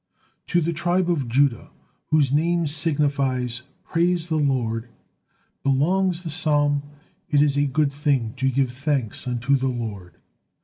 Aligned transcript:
To 0.47 0.61
the 0.61 0.73
tribe 0.73 1.11
of 1.11 1.27
Judah, 1.29 1.69
whose 2.07 2.33
name 2.33 2.65
signifies, 2.65 3.61
"Praise 3.83 4.29
the 4.29 4.37
Lord," 4.39 4.89
belongs 5.61 6.23
the 6.23 6.31
psalm, 6.31 6.81
"It 7.29 7.39
is 7.43 7.55
a 7.55 7.67
good 7.67 7.91
thing 7.91 8.33
to 8.37 8.49
give 8.49 8.71
thanks 8.71 9.27
unto 9.27 9.55
the 9.55 9.67
Lord." 9.67 10.15